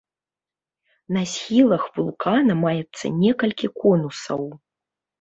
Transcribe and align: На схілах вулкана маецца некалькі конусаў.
На 1.17 1.21
схілах 1.33 1.83
вулкана 1.99 2.57
маецца 2.65 3.15
некалькі 3.23 3.67
конусаў. 3.81 4.41